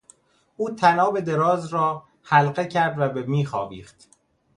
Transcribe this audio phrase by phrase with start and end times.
[0.57, 4.07] او طناب دراز را حلقه کرد و به میخ آویخت.